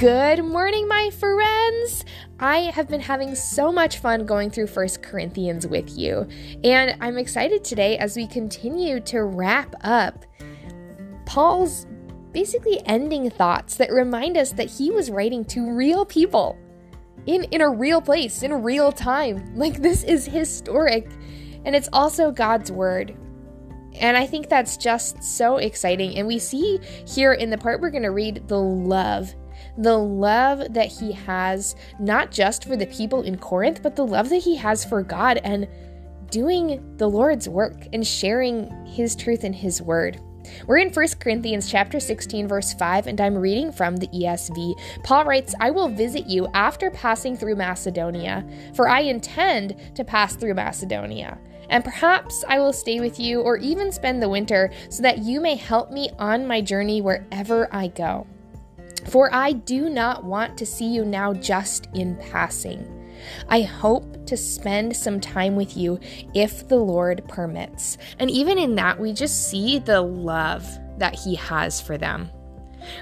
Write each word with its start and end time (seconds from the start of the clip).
Good 0.00 0.42
morning, 0.42 0.88
my 0.88 1.10
friends! 1.10 2.06
I 2.38 2.70
have 2.72 2.88
been 2.88 3.02
having 3.02 3.34
so 3.34 3.70
much 3.70 3.98
fun 3.98 4.24
going 4.24 4.50
through 4.50 4.68
First 4.68 5.02
Corinthians 5.02 5.66
with 5.66 5.98
you, 5.98 6.26
and 6.64 6.96
I'm 7.02 7.18
excited 7.18 7.62
today 7.62 7.98
as 7.98 8.16
we 8.16 8.26
continue 8.26 9.00
to 9.00 9.24
wrap 9.24 9.74
up 9.82 10.24
Paul's 11.26 11.86
basically 12.32 12.80
ending 12.86 13.28
thoughts 13.28 13.74
that 13.74 13.92
remind 13.92 14.38
us 14.38 14.52
that 14.52 14.70
he 14.70 14.90
was 14.90 15.10
writing 15.10 15.44
to 15.44 15.70
real 15.70 16.06
people 16.06 16.56
in, 17.26 17.44
in 17.50 17.60
a 17.60 17.68
real 17.68 18.00
place, 18.00 18.42
in 18.42 18.54
real 18.62 18.92
time. 18.92 19.54
Like, 19.54 19.82
this 19.82 20.02
is 20.04 20.24
historic, 20.24 21.10
and 21.66 21.76
it's 21.76 21.90
also 21.92 22.30
God's 22.30 22.72
word. 22.72 23.14
And 23.96 24.16
I 24.16 24.24
think 24.24 24.48
that's 24.48 24.78
just 24.78 25.22
so 25.22 25.58
exciting. 25.58 26.16
And 26.16 26.26
we 26.26 26.38
see 26.38 26.80
here 27.06 27.34
in 27.34 27.50
the 27.50 27.58
part 27.58 27.82
we're 27.82 27.90
going 27.90 28.04
to 28.04 28.12
read 28.12 28.48
the 28.48 28.58
love 28.58 29.34
the 29.76 29.96
love 29.96 30.74
that 30.74 30.88
he 30.88 31.12
has, 31.12 31.76
not 31.98 32.30
just 32.30 32.64
for 32.64 32.76
the 32.76 32.86
people 32.86 33.22
in 33.22 33.38
Corinth, 33.38 33.82
but 33.82 33.96
the 33.96 34.06
love 34.06 34.28
that 34.30 34.42
he 34.42 34.56
has 34.56 34.84
for 34.84 35.02
God 35.02 35.38
and 35.44 35.68
doing 36.30 36.96
the 36.96 37.08
Lord's 37.08 37.48
work 37.48 37.86
and 37.92 38.06
sharing 38.06 38.86
his 38.86 39.16
truth 39.16 39.44
and 39.44 39.54
his 39.54 39.82
word. 39.82 40.20
We're 40.66 40.78
in 40.78 40.90
1 40.90 41.06
Corinthians 41.20 41.70
chapter 41.70 42.00
16 42.00 42.48
verse 42.48 42.72
5 42.74 43.06
and 43.06 43.20
I'm 43.20 43.36
reading 43.36 43.72
from 43.72 43.96
the 43.96 44.08
ESV. 44.08 44.74
Paul 45.02 45.24
writes, 45.24 45.54
"I 45.60 45.70
will 45.70 45.88
visit 45.88 46.26
you 46.26 46.48
after 46.54 46.90
passing 46.90 47.36
through 47.36 47.56
Macedonia, 47.56 48.44
for 48.74 48.88
I 48.88 49.00
intend 49.00 49.76
to 49.94 50.04
pass 50.04 50.34
through 50.34 50.54
Macedonia." 50.54 51.38
And 51.68 51.84
perhaps 51.84 52.44
I 52.48 52.58
will 52.58 52.72
stay 52.72 53.00
with 53.00 53.20
you 53.20 53.42
or 53.42 53.56
even 53.58 53.92
spend 53.92 54.22
the 54.22 54.28
winter 54.28 54.70
so 54.88 55.02
that 55.02 55.18
you 55.18 55.40
may 55.40 55.54
help 55.54 55.92
me 55.92 56.10
on 56.18 56.46
my 56.46 56.60
journey 56.60 57.00
wherever 57.00 57.68
I 57.72 57.88
go. 57.88 58.26
For 59.08 59.32
I 59.34 59.52
do 59.52 59.88
not 59.88 60.24
want 60.24 60.56
to 60.58 60.66
see 60.66 60.86
you 60.86 61.04
now 61.04 61.32
just 61.32 61.88
in 61.94 62.16
passing. 62.16 62.96
I 63.48 63.62
hope 63.62 64.26
to 64.26 64.36
spend 64.36 64.96
some 64.96 65.20
time 65.20 65.56
with 65.56 65.76
you 65.76 65.98
if 66.34 66.68
the 66.68 66.76
Lord 66.76 67.26
permits. 67.28 67.98
And 68.18 68.30
even 68.30 68.58
in 68.58 68.74
that, 68.76 68.98
we 68.98 69.12
just 69.12 69.48
see 69.48 69.78
the 69.78 70.00
love 70.00 70.66
that 70.98 71.14
He 71.14 71.34
has 71.34 71.80
for 71.80 71.98
them. 71.98 72.30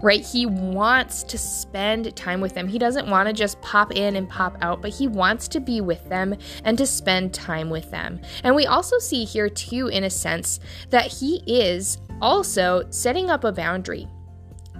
Right? 0.00 0.24
He 0.24 0.46
wants 0.46 1.24
to 1.24 1.36
spend 1.36 2.14
time 2.14 2.40
with 2.40 2.54
them. 2.54 2.68
He 2.68 2.78
doesn't 2.78 3.08
want 3.08 3.28
to 3.28 3.32
just 3.32 3.60
pop 3.60 3.92
in 3.96 4.14
and 4.14 4.28
pop 4.28 4.56
out, 4.60 4.80
but 4.80 4.92
he 4.92 5.08
wants 5.08 5.48
to 5.48 5.58
be 5.58 5.80
with 5.80 6.08
them 6.08 6.36
and 6.62 6.78
to 6.78 6.86
spend 6.86 7.34
time 7.34 7.70
with 7.70 7.90
them. 7.90 8.20
And 8.44 8.54
we 8.54 8.66
also 8.66 9.00
see 9.00 9.24
here, 9.24 9.48
too, 9.48 9.88
in 9.88 10.04
a 10.04 10.10
sense, 10.10 10.60
that 10.90 11.06
he 11.08 11.42
is 11.46 11.98
also 12.22 12.84
setting 12.90 13.30
up 13.30 13.42
a 13.42 13.50
boundary 13.50 14.06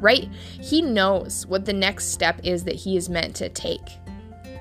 right? 0.01 0.29
He 0.61 0.83
knows 0.83 1.47
what 1.47 1.65
the 1.65 1.73
next 1.73 2.13
step 2.13 2.41
is 2.43 2.65
that 2.65 2.75
he 2.75 2.97
is 2.97 3.09
meant 3.09 3.35
to 3.37 3.49
take. 3.49 3.99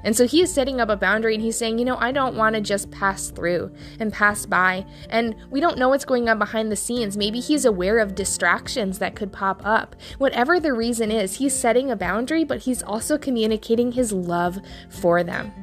And 0.03 0.15
so 0.15 0.27
he 0.27 0.41
is 0.41 0.53
setting 0.53 0.81
up 0.81 0.89
a 0.89 0.97
boundary 0.97 1.33
and 1.33 1.43
he's 1.43 1.57
saying, 1.57 1.79
you 1.79 1.85
know, 1.85 1.97
I 1.97 2.11
don't 2.11 2.35
want 2.35 2.55
to 2.55 2.61
just 2.61 2.91
pass 2.91 3.29
through 3.29 3.71
and 3.99 4.11
pass 4.11 4.45
by. 4.45 4.85
And 5.09 5.35
we 5.49 5.59
don't 5.61 5.77
know 5.77 5.89
what's 5.89 6.05
going 6.05 6.27
on 6.29 6.37
behind 6.37 6.71
the 6.71 6.75
scenes. 6.75 7.15
Maybe 7.15 7.39
he's 7.39 7.65
aware 7.65 7.99
of 7.99 8.15
distractions 8.15 8.99
that 8.99 9.15
could 9.15 9.31
pop 9.31 9.61
up. 9.65 9.95
Whatever 10.17 10.59
the 10.59 10.73
reason 10.73 11.09
is, 11.09 11.37
he's 11.37 11.57
setting 11.57 11.89
a 11.89 11.95
boundary, 11.95 12.43
but 12.43 12.59
he's 12.59 12.83
also 12.83 13.17
communicating 13.17 13.93
his 13.93 14.11
love 14.11 14.59
for 14.89 15.23
them. 15.23 15.53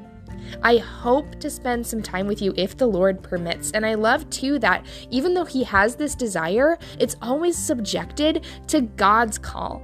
I 0.63 0.79
hope 0.79 1.39
to 1.41 1.51
spend 1.51 1.87
some 1.87 2.03
time 2.03 2.27
with 2.27 2.43
you 2.43 2.53
if 2.57 2.77
the 2.77 2.87
Lord 2.87 3.23
permits. 3.23 3.71
And 3.73 3.85
I 3.85 3.95
love 3.95 4.29
too 4.31 4.59
that 4.61 4.85
even 5.11 5.35
though 5.35 5.45
he 5.45 5.65
has 5.65 5.97
this 5.97 6.15
desire, 6.15 6.79
it's 6.99 7.17
always 7.23 7.57
subjected 7.57 8.45
to 8.69 8.83
God's 8.83 9.39
call, 9.39 9.83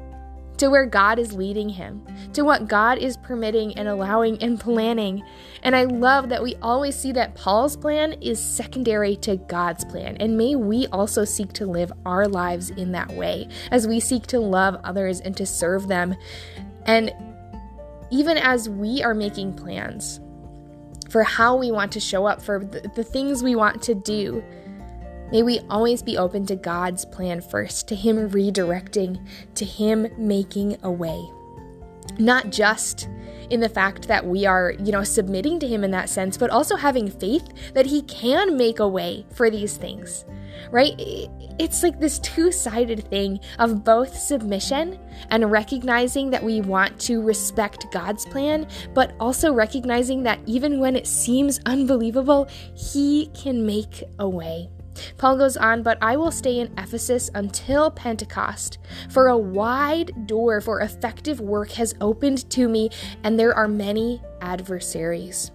to 0.59 0.69
where 0.71 0.87
God 0.87 1.19
is 1.19 1.33
leading 1.33 1.69
him, 1.69 2.03
to 2.33 2.43
what 2.43 2.69
God 2.69 2.99
is 2.99 3.17
permitting 3.19 3.77
and 3.77 3.89
allowing 3.89 4.43
and 4.43 4.59
planning. 4.59 5.23
And 5.63 5.77
I 5.77 5.85
love 5.85 6.29
that 6.31 6.43
we 6.43 6.55
always 6.57 6.97
see 6.97 7.13
that 7.13 7.35
Paul's 7.35 7.77
plan 7.77 8.13
is 8.23 8.43
secondary 8.43 9.17
to 9.17 9.37
God's 9.37 9.85
plan. 9.85 10.17
And 10.19 10.39
may 10.39 10.57
we 10.57 10.87
also 10.89 11.25
seek 11.25 11.53
to 11.55 11.67
live 11.67 11.93
our 12.05 12.27
lives 12.27 12.71
in 12.71 12.93
that 12.93 13.11
way 13.11 13.49
as 13.71 13.87
we 13.87 14.01
seek 14.01 14.27
to 14.29 14.41
love 14.41 14.81
others 14.85 15.21
and 15.21 15.37
to 15.37 15.47
serve 15.47 15.89
them. 15.89 16.15
And 16.87 17.13
even 18.11 18.39
as 18.39 18.69
we 18.69 19.03
are 19.03 19.15
making 19.15 19.55
plans, 19.55 20.21
for 21.17 21.23
how 21.23 21.57
we 21.57 21.71
want 21.71 21.91
to 21.93 21.99
show 21.99 22.27
up, 22.27 22.43
for 22.43 22.63
the, 22.63 22.91
the 22.95 23.03
things 23.03 23.43
we 23.43 23.57
want 23.57 23.81
to 23.81 23.95
do. 23.95 24.45
May 25.33 25.43
we 25.43 25.61
always 25.71 26.03
be 26.03 26.19
open 26.19 26.45
to 26.45 26.57
God's 26.57 27.07
plan 27.07 27.41
first, 27.41 27.89
to 27.89 27.95
Him 27.95 28.29
redirecting, 28.29 29.27
to 29.55 29.65
Him 29.65 30.09
making 30.19 30.77
a 30.83 30.91
way. 30.91 31.27
Not 32.19 32.51
just 32.51 33.09
in 33.49 33.61
the 33.61 33.69
fact 33.71 34.09
that 34.09 34.27
we 34.27 34.45
are, 34.45 34.73
you 34.73 34.93
know, 34.93 35.05
submitting 35.05 35.59
to 35.61 35.67
Him 35.67 35.85
in 35.85 35.91
that 35.93 36.11
sense, 36.11 36.37
but 36.37 36.51
also 36.51 36.77
having 36.77 37.09
faith 37.11 37.49
that 37.73 37.87
He 37.87 38.03
can 38.03 38.59
make 38.59 38.79
a 38.79 38.87
way 38.87 39.25
for 39.33 39.49
these 39.49 39.79
things 39.79 40.27
right? 40.71 40.95
It's 41.59 41.83
like 41.83 41.99
this 41.99 42.19
two 42.19 42.53
sided 42.53 43.09
thing 43.09 43.41
of 43.59 43.85
both 43.85 44.17
submission 44.17 44.99
and 45.31 45.51
recognizing 45.51 46.31
that 46.31 46.43
we 46.43 46.61
want 46.61 46.99
to 47.01 47.23
respect 47.23 47.91
God's 47.93 48.27
plan, 48.27 48.67
but 48.95 49.15
also 49.19 49.53
recognizing 49.53 50.23
that 50.25 50.41
even 50.47 50.81
when 50.81 50.97
it 50.97 51.07
seems 51.07 51.61
unbelievable, 51.67 52.49
He 52.75 53.31
can 53.35 53.65
make 53.65 54.03
a 54.19 54.29
way. 54.29 54.69
Paul 55.19 55.37
goes 55.37 55.57
on, 55.57 55.83
but 55.83 55.99
I 56.01 56.17
will 56.17 56.31
stay 56.31 56.59
in 56.59 56.73
Ephesus 56.79 57.31
until 57.35 57.91
Pentecost, 57.91 58.79
for 59.11 59.29
a 59.29 59.37
wide 59.37 60.27
door 60.27 60.61
for 60.61 60.81
effective 60.81 61.41
work 61.41 61.71
has 61.73 61.95
opened 62.01 62.49
to 62.51 62.69
me, 62.69 62.91
and 63.23 63.39
there 63.39 63.55
are 63.55 63.69
many 63.69 64.23
adversaries. 64.41 65.51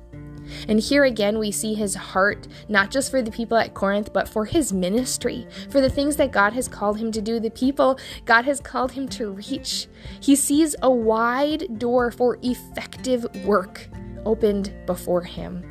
And 0.67 0.79
here 0.79 1.03
again, 1.06 1.39
we 1.39 1.51
see 1.51 1.73
his 1.73 1.95
heart, 1.95 2.47
not 2.69 2.91
just 2.91 3.12
for 3.12 3.22
the 3.22 3.31
people 3.31 3.57
at 3.57 3.73
Corinth, 3.73 4.13
but 4.13 4.28
for 4.28 4.45
his 4.45 4.73
ministry, 4.73 5.47
for 5.69 5.81
the 5.81 5.89
things 5.89 6.16
that 6.17 6.31
God 6.31 6.53
has 6.53 6.67
called 6.67 6.97
him 6.97 7.12
to 7.12 7.22
do, 7.22 7.39
the 7.39 7.50
people 7.50 8.00
God 8.25 8.45
has 8.45 8.59
called 8.59 8.91
him 8.91 9.07
to 9.09 9.31
reach. 9.31 9.88
He 10.19 10.35
sees 10.35 10.75
a 10.81 10.91
wide 10.91 11.79
door 11.79 12.12
for 12.12 12.38
effective 12.41 13.25
work 13.45 13.88
opened 14.25 14.73
before 14.85 15.23
him. 15.23 15.63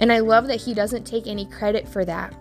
And 0.00 0.12
I 0.12 0.20
love 0.20 0.46
that 0.46 0.60
he 0.60 0.74
doesn't 0.74 1.04
take 1.04 1.26
any 1.26 1.46
credit 1.46 1.88
for 1.88 2.04
that. 2.04 2.34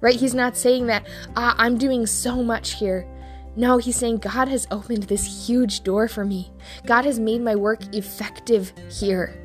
Right? 0.00 0.16
He's 0.16 0.34
not 0.34 0.56
saying 0.56 0.86
that, 0.86 1.06
ah, 1.36 1.54
I'm 1.58 1.78
doing 1.78 2.06
so 2.06 2.42
much 2.42 2.74
here. 2.74 3.06
No, 3.54 3.76
he's 3.78 3.96
saying 3.96 4.18
God 4.18 4.48
has 4.48 4.66
opened 4.70 5.04
this 5.04 5.46
huge 5.46 5.82
door 5.82 6.08
for 6.08 6.24
me. 6.24 6.50
God 6.86 7.04
has 7.04 7.20
made 7.20 7.42
my 7.42 7.54
work 7.54 7.94
effective 7.94 8.72
here. 8.90 9.38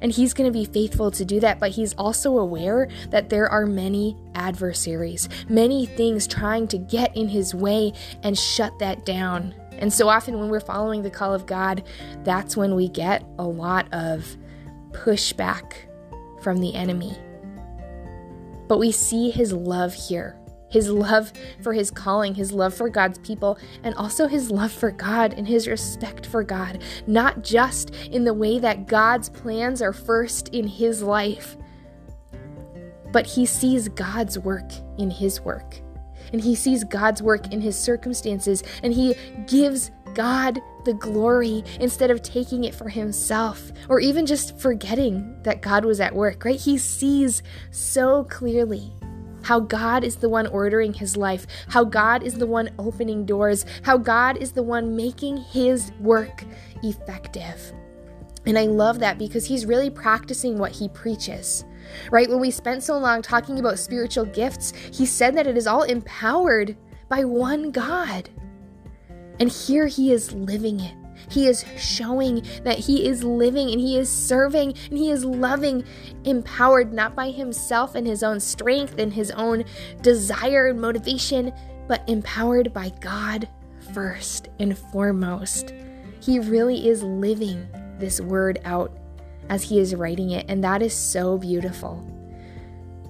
And 0.00 0.10
he's 0.12 0.34
going 0.34 0.50
to 0.50 0.58
be 0.58 0.64
faithful 0.64 1.10
to 1.10 1.24
do 1.24 1.40
that, 1.40 1.60
but 1.60 1.72
he's 1.72 1.94
also 1.94 2.38
aware 2.38 2.88
that 3.10 3.28
there 3.28 3.48
are 3.48 3.66
many 3.66 4.16
adversaries, 4.34 5.28
many 5.48 5.86
things 5.86 6.26
trying 6.26 6.68
to 6.68 6.78
get 6.78 7.14
in 7.16 7.28
his 7.28 7.54
way 7.54 7.92
and 8.22 8.38
shut 8.38 8.78
that 8.78 9.04
down. 9.04 9.54
And 9.72 9.92
so 9.92 10.08
often, 10.08 10.38
when 10.38 10.48
we're 10.50 10.60
following 10.60 11.02
the 11.02 11.10
call 11.10 11.34
of 11.34 11.46
God, 11.46 11.82
that's 12.24 12.56
when 12.56 12.74
we 12.74 12.88
get 12.88 13.24
a 13.38 13.44
lot 13.44 13.86
of 13.92 14.36
pushback 14.92 15.72
from 16.42 16.58
the 16.58 16.74
enemy. 16.74 17.16
But 18.68 18.78
we 18.78 18.92
see 18.92 19.30
his 19.30 19.52
love 19.52 19.94
here 19.94 20.39
his 20.70 20.88
love 20.88 21.32
for 21.62 21.72
his 21.72 21.90
calling, 21.90 22.34
his 22.34 22.52
love 22.52 22.72
for 22.72 22.88
God's 22.88 23.18
people, 23.18 23.58
and 23.82 23.94
also 23.96 24.26
his 24.26 24.50
love 24.50 24.72
for 24.72 24.90
God 24.90 25.34
and 25.34 25.46
his 25.46 25.68
respect 25.68 26.26
for 26.26 26.42
God, 26.42 26.82
not 27.06 27.42
just 27.42 27.94
in 28.06 28.24
the 28.24 28.34
way 28.34 28.58
that 28.58 28.86
God's 28.86 29.28
plans 29.28 29.82
are 29.82 29.92
first 29.92 30.48
in 30.48 30.66
his 30.66 31.02
life, 31.02 31.56
but 33.12 33.26
he 33.26 33.44
sees 33.44 33.88
God's 33.88 34.38
work 34.38 34.70
in 34.98 35.10
his 35.10 35.40
work. 35.40 35.80
And 36.32 36.40
he 36.40 36.54
sees 36.54 36.84
God's 36.84 37.20
work 37.20 37.52
in 37.52 37.60
his 37.60 37.76
circumstances, 37.76 38.62
and 38.84 38.92
he 38.92 39.16
gives 39.46 39.90
God 40.14 40.60
the 40.84 40.94
glory 40.94 41.64
instead 41.80 42.10
of 42.10 42.22
taking 42.22 42.64
it 42.64 42.74
for 42.74 42.88
himself 42.88 43.70
or 43.88 44.00
even 44.00 44.26
just 44.26 44.58
forgetting 44.58 45.40
that 45.42 45.60
God 45.60 45.84
was 45.84 46.00
at 46.00 46.14
work, 46.14 46.44
right? 46.44 46.58
He 46.58 46.78
sees 46.78 47.42
so 47.70 48.24
clearly 48.24 48.92
how 49.50 49.58
God 49.58 50.04
is 50.04 50.14
the 50.14 50.28
one 50.28 50.46
ordering 50.46 50.92
his 50.94 51.16
life, 51.16 51.44
how 51.66 51.82
God 51.82 52.22
is 52.22 52.34
the 52.34 52.46
one 52.46 52.70
opening 52.78 53.26
doors, 53.26 53.66
how 53.82 53.98
God 53.98 54.36
is 54.36 54.52
the 54.52 54.62
one 54.62 54.94
making 54.94 55.38
his 55.38 55.90
work 55.98 56.44
effective. 56.84 57.72
And 58.46 58.56
I 58.56 58.66
love 58.66 59.00
that 59.00 59.18
because 59.18 59.44
he's 59.44 59.66
really 59.66 59.90
practicing 59.90 60.56
what 60.56 60.70
he 60.70 60.88
preaches. 60.90 61.64
Right? 62.12 62.28
When 62.28 62.38
we 62.38 62.52
spent 62.52 62.84
so 62.84 62.96
long 62.96 63.22
talking 63.22 63.58
about 63.58 63.80
spiritual 63.80 64.26
gifts, 64.26 64.72
he 64.92 65.04
said 65.04 65.36
that 65.36 65.48
it 65.48 65.56
is 65.56 65.66
all 65.66 65.82
empowered 65.82 66.76
by 67.08 67.24
one 67.24 67.72
God. 67.72 68.30
And 69.40 69.50
here 69.50 69.88
he 69.88 70.12
is 70.12 70.32
living 70.32 70.78
it. 70.78 70.94
He 71.30 71.46
is 71.46 71.64
showing 71.78 72.44
that 72.64 72.78
he 72.78 73.06
is 73.06 73.22
living 73.22 73.70
and 73.70 73.80
he 73.80 73.96
is 73.96 74.10
serving 74.10 74.74
and 74.88 74.98
he 74.98 75.10
is 75.10 75.24
loving, 75.24 75.84
empowered 76.24 76.92
not 76.92 77.14
by 77.14 77.30
himself 77.30 77.94
and 77.94 78.06
his 78.06 78.22
own 78.22 78.40
strength 78.40 78.98
and 78.98 79.12
his 79.12 79.30
own 79.30 79.64
desire 80.02 80.68
and 80.68 80.80
motivation, 80.80 81.52
but 81.88 82.02
empowered 82.08 82.72
by 82.72 82.90
God 83.00 83.48
first 83.94 84.48
and 84.58 84.76
foremost. 84.76 85.72
He 86.20 86.38
really 86.38 86.88
is 86.88 87.02
living 87.02 87.66
this 87.98 88.20
word 88.20 88.60
out 88.64 88.96
as 89.48 89.62
he 89.62 89.80
is 89.80 89.94
writing 89.94 90.30
it, 90.30 90.46
and 90.48 90.62
that 90.62 90.82
is 90.82 90.94
so 90.94 91.38
beautiful. 91.38 92.06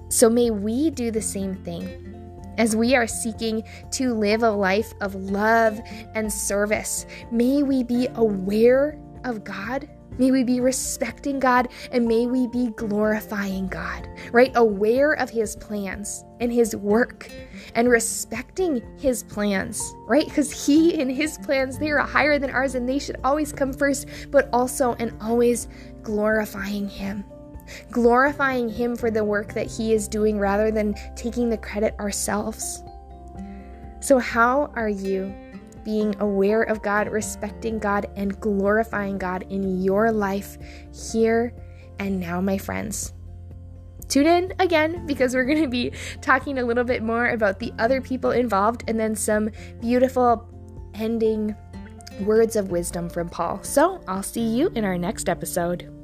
So 0.09 0.29
may 0.29 0.49
we 0.51 0.89
do 0.89 1.11
the 1.11 1.21
same 1.21 1.55
thing 1.55 2.10
as 2.57 2.75
we 2.75 2.95
are 2.95 3.07
seeking 3.07 3.63
to 3.91 4.13
live 4.13 4.43
a 4.43 4.51
life 4.51 4.93
of 5.01 5.15
love 5.15 5.79
and 6.15 6.31
service. 6.31 7.05
May 7.31 7.63
we 7.63 7.83
be 7.83 8.07
aware 8.15 8.99
of 9.23 9.43
God 9.43 9.87
May 10.17 10.29
we 10.29 10.43
be 10.43 10.59
respecting 10.59 11.39
God 11.39 11.69
and 11.91 12.05
may 12.05 12.27
we 12.27 12.47
be 12.47 12.69
glorifying 12.75 13.67
God, 13.67 14.07
right? 14.31 14.51
Aware 14.55 15.13
of 15.13 15.29
His 15.29 15.55
plans 15.55 16.25
and 16.39 16.51
His 16.51 16.75
work 16.75 17.31
and 17.75 17.89
respecting 17.89 18.83
His 18.99 19.23
plans, 19.23 19.81
right? 20.05 20.25
Because 20.25 20.65
He 20.65 21.01
and 21.01 21.09
His 21.09 21.37
plans, 21.39 21.79
they 21.79 21.89
are 21.89 21.99
higher 21.99 22.37
than 22.37 22.49
ours 22.49 22.75
and 22.75 22.87
they 22.87 22.99
should 22.99 23.17
always 23.23 23.53
come 23.53 23.71
first, 23.71 24.07
but 24.29 24.49
also 24.51 24.93
and 24.99 25.13
always 25.21 25.69
glorifying 26.03 26.89
Him. 26.89 27.23
Glorifying 27.89 28.69
Him 28.69 28.95
for 28.95 29.11
the 29.11 29.23
work 29.23 29.53
that 29.53 29.67
He 29.67 29.93
is 29.93 30.07
doing 30.07 30.39
rather 30.39 30.71
than 30.71 30.95
taking 31.15 31.49
the 31.49 31.57
credit 31.57 31.95
ourselves. 31.99 32.83
So, 33.99 34.17
how 34.17 34.71
are 34.75 34.89
you 34.89 35.33
being 35.83 36.15
aware 36.19 36.63
of 36.63 36.81
God, 36.81 37.07
respecting 37.09 37.79
God, 37.79 38.07
and 38.15 38.39
glorifying 38.39 39.17
God 39.17 39.45
in 39.49 39.81
your 39.81 40.11
life 40.11 40.57
here 41.11 41.53
and 41.99 42.19
now, 42.19 42.41
my 42.41 42.57
friends. 42.57 43.13
Tune 44.07 44.25
in 44.25 44.53
again 44.59 45.05
because 45.05 45.33
we're 45.33 45.45
going 45.45 45.61
to 45.61 45.69
be 45.69 45.91
talking 46.19 46.57
a 46.57 46.65
little 46.65 46.83
bit 46.83 47.01
more 47.01 47.29
about 47.29 47.59
the 47.59 47.71
other 47.79 48.01
people 48.01 48.31
involved 48.31 48.83
and 48.87 48.99
then 48.99 49.15
some 49.15 49.49
beautiful 49.79 50.47
ending 50.95 51.55
words 52.21 52.55
of 52.55 52.71
wisdom 52.71 53.09
from 53.09 53.29
Paul. 53.29 53.63
So 53.63 54.03
I'll 54.07 54.23
see 54.23 54.41
you 54.41 54.67
in 54.75 54.83
our 54.83 54.97
next 54.97 55.29
episode. 55.29 56.00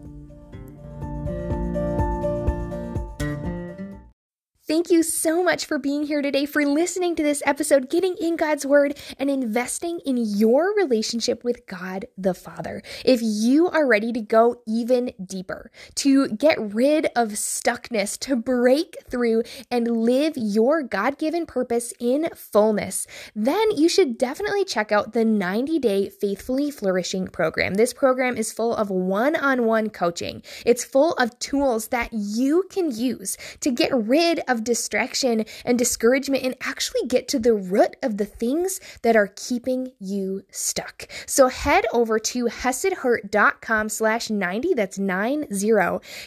Thank 4.88 5.00
you 5.00 5.04
so 5.04 5.44
much 5.44 5.66
for 5.66 5.78
being 5.78 6.04
here 6.04 6.22
today, 6.22 6.46
for 6.46 6.66
listening 6.66 7.18
to 7.18 7.24
this 7.24 7.44
episode, 7.46 7.90
getting 7.90 8.16
in 8.22 8.38
God's 8.38 8.66
Word, 8.66 8.98
and 9.20 9.30
investing 9.30 10.00
in 10.06 10.16
your 10.16 10.74
relationship 10.76 11.44
with 11.44 11.68
God 11.68 12.06
the 12.18 12.34
Father. 12.34 12.82
If 13.04 13.20
you 13.22 13.68
are 13.68 13.86
ready 13.86 14.14
to 14.14 14.22
go 14.22 14.62
even 14.66 15.12
deeper, 15.22 15.72
to 15.96 16.30
get 16.30 16.58
rid 16.74 17.08
of 17.18 17.32
stuckness, 17.32 18.18
to 18.20 18.38
break 18.38 18.96
through 19.10 19.44
and 19.70 19.90
live 19.90 20.36
your 20.38 20.84
God 20.84 21.18
given 21.18 21.46
purpose 21.46 21.94
in 22.00 22.30
fullness, 22.34 23.08
then 23.36 23.72
you 23.76 23.90
should 23.90 24.18
definitely 24.18 24.64
check 24.64 24.94
out 24.94 25.12
the 25.12 25.26
90 25.26 25.80
day 25.80 26.08
Faithfully 26.08 26.72
Flourishing 26.72 27.28
program. 27.28 27.74
This 27.74 27.94
program 27.94 28.38
is 28.38 28.54
full 28.54 28.74
of 28.74 28.90
one 28.90 29.36
on 29.36 29.66
one 29.66 29.90
coaching, 29.90 30.44
it's 30.66 30.86
full 30.86 31.12
of 31.16 31.38
tools 31.40 31.90
that 31.90 32.14
you 32.14 32.64
can 32.70 32.90
use 32.90 33.36
to 33.60 33.70
get 33.70 33.94
rid 33.94 34.40
of 34.48 34.58
of 34.58 34.64
distraction 34.78 35.44
and 35.66 35.80
discouragement 35.80 36.44
and 36.44 36.56
actually 36.62 37.02
get 37.08 37.28
to 37.28 37.40
the 37.40 37.54
root 37.54 37.96
of 38.04 38.18
the 38.18 38.26
things 38.26 38.80
that 39.02 39.16
are 39.16 39.34
keeping 39.36 39.92
you 40.00 40.44
stuck. 40.52 41.08
So 41.26 41.48
head 41.48 41.86
over 41.92 42.20
to 42.20 42.46
hesedheart.com 42.46 43.90
slash 43.90 44.30
90, 44.30 44.76
that's 44.76 45.00
90, 45.00 45.48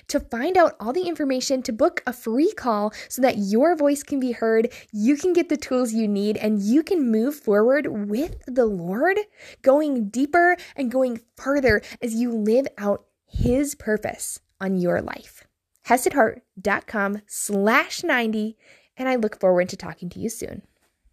to 0.09 0.21
find 0.21 0.57
out 0.57 0.75
all 0.81 0.93
the 0.93 1.07
information 1.07 1.63
to 1.63 1.73
book 1.73 2.03
a 2.09 2.13
free 2.13 2.53
call 2.53 2.93
so 3.09 3.23
that 3.23 3.39
your 3.39 3.77
voice 3.77 4.03
can 4.03 4.19
be 4.19 4.33
heard, 4.33 4.73
you 4.93 5.17
can 5.17 5.33
get 5.33 5.49
the 5.49 5.57
tools 5.57 5.93
you 5.93 6.09
need, 6.09 6.37
and 6.37 6.61
you 6.61 6.83
can 6.83 7.11
move 7.11 7.37
forward 7.37 7.87
with 8.11 8.43
the 8.47 8.67
Lord, 8.67 9.19
going 9.63 10.09
deeper 10.09 10.57
and 10.75 10.91
going 10.91 11.21
further 11.37 11.83
as 12.03 12.15
you 12.15 12.33
live 12.33 12.67
out 12.79 13.05
His 13.27 13.77
purpose 13.77 14.41
on 14.61 14.77
your 14.77 15.01
life 15.01 15.47
hesedheart.com 15.89 17.23
slash 17.27 18.03
90, 18.03 18.57
and 18.97 19.09
I 19.09 19.17
look 19.17 19.39
forward 19.41 19.69
to 19.71 19.77
talking 19.77 20.09
to 20.11 20.19
you 20.19 20.29
soon. 20.29 20.63